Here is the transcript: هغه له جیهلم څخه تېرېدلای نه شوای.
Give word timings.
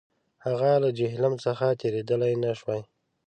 هغه 0.45 0.71
له 0.83 0.89
جیهلم 0.97 1.33
څخه 1.45 1.65
تېرېدلای 1.81 2.33
نه 2.43 2.51
شوای. 2.59 2.81